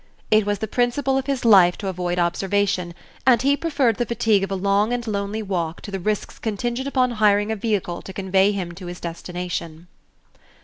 It 0.31 0.47
was 0.47 0.57
the 0.57 0.67
principle 0.67 1.19
of 1.19 1.27
his 1.27 1.45
life 1.45 1.77
to 1.77 1.87
avoid 1.87 2.17
observation, 2.17 2.95
and 3.27 3.39
he 3.43 3.55
preferred 3.55 3.97
the 3.97 4.05
fatigue 4.07 4.43
of 4.43 4.49
a 4.49 4.55
long 4.55 4.93
and 4.93 5.05
lonely 5.05 5.43
walk 5.43 5.79
to 5.81 5.91
the 5.91 5.99
risks 5.99 6.39
contingent 6.39 6.87
upon 6.87 7.11
hiring 7.21 7.51
a 7.51 7.55
vehicle 7.55 8.01
to 8.01 8.11
convey 8.11 8.51
him 8.51 8.71
to 8.71 8.87
his 8.87 8.99
destination. 8.99 9.85